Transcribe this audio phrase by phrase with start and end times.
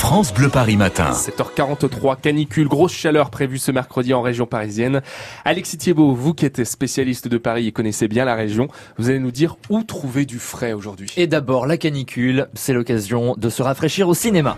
[0.00, 1.10] France Bleu Paris matin.
[1.10, 5.02] 7h43, canicule, grosse chaleur prévue ce mercredi en région parisienne.
[5.44, 9.18] Alexis Thiebaud, vous qui êtes spécialiste de Paris et connaissez bien la région, vous allez
[9.18, 11.12] nous dire où trouver du frais aujourd'hui.
[11.18, 14.56] Et d'abord, la canicule, c'est l'occasion de se rafraîchir au cinéma.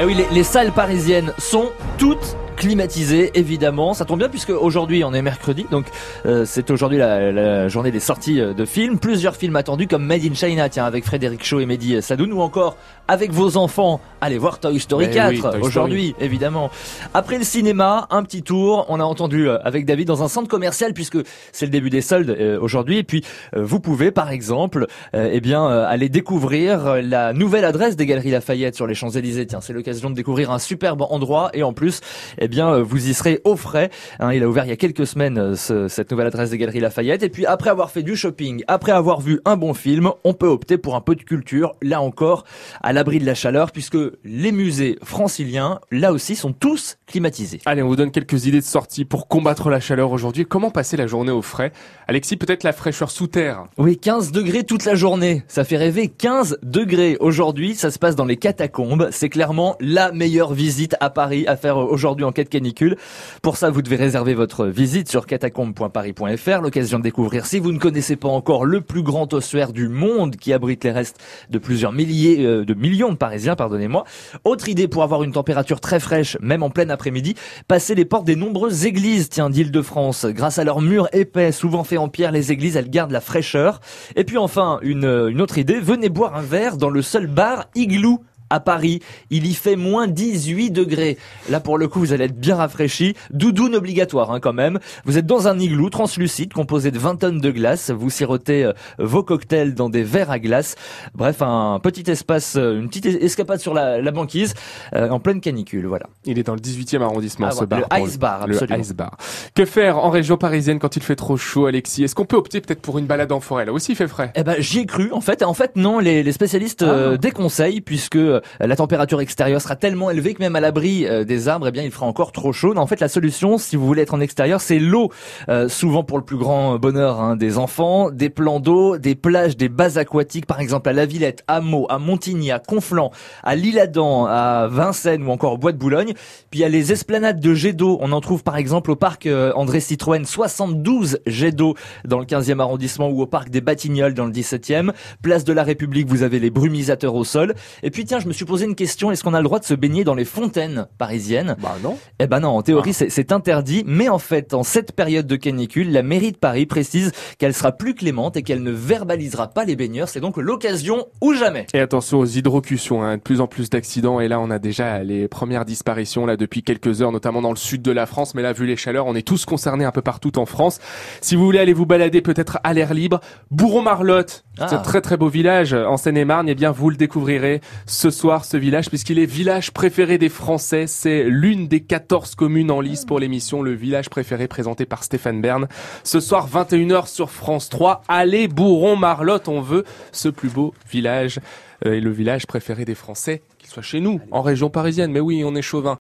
[0.00, 3.94] Et eh oui, les, les salles parisiennes sont toutes climatisé évidemment.
[3.94, 5.86] Ça tombe bien puisque aujourd'hui on est mercredi, donc
[6.26, 8.98] euh, c'est aujourd'hui la, journée des sorties euh, de films.
[8.98, 12.40] Plusieurs films attendus comme Made in China, tiens, avec Frédéric Shaw et Mehdi Sadoun, ou
[12.40, 12.76] encore
[13.08, 16.70] avec vos enfants, allez voir Toy Story 4 aujourd'hui, évidemment.
[17.12, 18.86] Après le cinéma, un petit tour.
[18.88, 21.18] On a entendu euh, avec David dans un centre commercial puisque
[21.52, 22.98] c'est le début des soldes aujourd'hui.
[22.98, 28.30] Et puis vous pouvez, par exemple, eh bien aller découvrir la nouvelle adresse des Galeries
[28.30, 29.46] Lafayette sur les Champs Élysées.
[29.46, 32.00] Tiens, c'est l'occasion de découvrir un superbe endroit et en plus
[32.44, 33.90] eh bien, euh, vous y serez au frais.
[34.20, 36.80] Hein, il a ouvert il y a quelques semaines euh, cette nouvelle adresse des Galeries
[36.80, 37.22] Lafayette.
[37.22, 40.46] Et puis, après avoir fait du shopping, après avoir vu un bon film, on peut
[40.46, 41.74] opter pour un peu de culture.
[41.80, 42.44] Là encore,
[42.82, 47.60] à l'abri de la chaleur, puisque les musées franciliens, là aussi, sont tous climatisés.
[47.64, 50.44] Allez, on vous donne quelques idées de sortie pour combattre la chaleur aujourd'hui.
[50.44, 51.72] Comment passer la journée au frais?
[52.08, 53.64] Alexis, peut-être la fraîcheur sous terre.
[53.78, 55.44] Oui, 15 degrés toute la journée.
[55.48, 57.16] Ça fait rêver 15 degrés.
[57.20, 59.08] Aujourd'hui, ça se passe dans les catacombes.
[59.12, 62.96] C'est clairement la meilleure visite à Paris à faire aujourd'hui en quête canicule.
[63.40, 67.78] Pour ça, vous devez réserver votre visite sur catacombes.paris.fr, l'occasion de découvrir, si vous ne
[67.78, 71.18] connaissez pas encore, le plus grand ossuaire du monde qui abrite les restes
[71.50, 74.04] de plusieurs milliers, euh, de millions de Parisiens, pardonnez-moi.
[74.44, 77.34] Autre idée pour avoir une température très fraîche, même en plein après-midi,
[77.68, 80.26] passer les portes des nombreuses églises, tiens, d'Île-de-France.
[80.26, 83.80] Grâce à leurs murs épais, souvent faits en pierre, les églises, elles gardent la fraîcheur.
[84.16, 88.20] Et puis enfin, une autre idée, venez boire un verre dans le seul bar Igloo
[88.50, 89.00] à Paris.
[89.30, 91.18] Il y fait moins 18 degrés.
[91.50, 93.14] Là, pour le coup, vous allez être bien rafraîchi.
[93.30, 94.78] Doudoune obligatoire, hein, quand même.
[95.04, 97.90] Vous êtes dans un igloo translucide composé de 20 tonnes de glace.
[97.90, 100.76] Vous sirotez euh, vos cocktails dans des verres à glace.
[101.14, 104.54] Bref, un petit espace, euh, une petite escapade sur la, banquise
[104.94, 105.86] euh, en pleine canicule.
[105.86, 106.06] Voilà.
[106.24, 107.80] Il est dans le 18e arrondissement, ah, ce bar.
[107.90, 108.76] Le Ice Bar, absolument.
[108.76, 109.16] Le Ice Bar.
[109.54, 112.04] Que faire en région parisienne quand il fait trop chaud, Alexis?
[112.04, 113.64] Est-ce qu'on peut opter peut-être pour une balade en forêt?
[113.64, 114.32] Là aussi, il fait frais.
[114.36, 115.10] Eh ben, j'y ai cru.
[115.12, 115.98] En fait, en fait, non.
[115.98, 117.16] Les, les spécialistes ah.
[117.16, 121.48] déconseillent puisque euh, la température extérieure sera tellement élevée que même à l'abri euh, des
[121.48, 122.76] arbres, eh bien, il fera encore trop chaud.
[122.76, 125.10] en fait, la solution, si vous voulez être en extérieur, c'est l'eau.
[125.48, 129.56] Euh, souvent pour le plus grand bonheur hein, des enfants, des plans d'eau, des plages,
[129.56, 133.10] des bases aquatiques, par exemple à La Villette, à Meaux, à Montigny, à Conflans,
[133.42, 136.14] à l'Isle-Adam, à Vincennes ou encore au Bois de Boulogne.
[136.50, 137.98] Puis il y a les esplanades de jets d'eau.
[138.00, 141.74] On en trouve par exemple au parc André Citroën, 72 jets d'eau
[142.04, 144.92] dans le 15e arrondissement ou au parc des Batignolles dans le 17e.
[145.22, 147.54] Place de la République, vous avez les brumisateurs au sol.
[147.82, 149.66] Et puis tiens, je me suis posé une question, est-ce qu'on a le droit de
[149.66, 151.56] se baigner dans les fontaines parisiennes?
[151.60, 151.98] Bah non.
[152.18, 153.04] Eh ben non, en théorie ah.
[153.10, 157.12] c'est interdit, mais en fait, en cette période de canicule, la mairie de Paris précise
[157.38, 160.08] qu'elle sera plus clémente et qu'elle ne verbalisera pas les baigneurs.
[160.08, 161.66] C'est donc l'occasion ou jamais.
[161.74, 164.20] Et attention aux hydrocutions, hein, de plus en plus d'accidents.
[164.20, 167.56] Et là, on a déjà les premières disparitions là depuis quelques heures, notamment dans le
[167.56, 168.34] sud de la France.
[168.34, 170.80] Mais là, vu les chaleurs, on est tous concernés un peu partout en France.
[171.20, 173.20] Si vous voulez aller vous balader peut-être à l'air libre,
[173.50, 174.78] Bourron-Marlotte, c'est un ah.
[174.78, 176.48] très très beau village en Seine-et-Marne.
[176.48, 180.86] Eh bien, vous le découvrirez ce soir, ce village, puisqu'il est village préféré des Français.
[180.86, 185.42] C'est l'une des 14 communes en lice pour l'émission Le village préféré présenté par Stéphane
[185.42, 185.66] Bern.
[186.04, 188.02] Ce soir, 21h sur France 3.
[188.08, 191.40] Allez, Bourron, Marlotte, on veut ce plus beau village
[191.84, 195.10] euh, et le village préféré des Français, qu'il soit chez nous, en région parisienne.
[195.10, 195.92] Mais oui, on est chauvin.